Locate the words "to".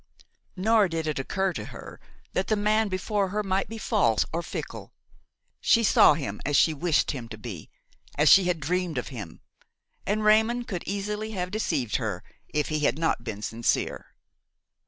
1.53-1.65, 7.29-7.37